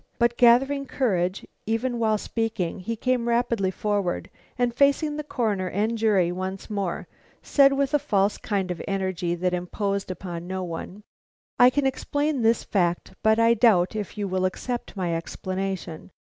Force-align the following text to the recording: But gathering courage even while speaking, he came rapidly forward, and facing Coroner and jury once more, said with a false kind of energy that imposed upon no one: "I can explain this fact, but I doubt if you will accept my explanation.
But 0.17 0.35
gathering 0.35 0.87
courage 0.87 1.45
even 1.67 1.99
while 1.99 2.17
speaking, 2.17 2.79
he 2.79 2.95
came 2.95 3.27
rapidly 3.27 3.69
forward, 3.69 4.31
and 4.57 4.73
facing 4.73 5.21
Coroner 5.21 5.67
and 5.69 5.95
jury 5.95 6.31
once 6.31 6.71
more, 6.71 7.07
said 7.43 7.71
with 7.73 7.93
a 7.93 7.99
false 7.99 8.39
kind 8.39 8.71
of 8.71 8.81
energy 8.87 9.35
that 9.35 9.53
imposed 9.53 10.09
upon 10.09 10.47
no 10.47 10.63
one: 10.63 11.03
"I 11.59 11.69
can 11.69 11.85
explain 11.85 12.41
this 12.41 12.63
fact, 12.63 13.13
but 13.21 13.37
I 13.37 13.53
doubt 13.53 13.95
if 13.95 14.17
you 14.17 14.27
will 14.27 14.45
accept 14.45 14.97
my 14.97 15.15
explanation. 15.15 16.09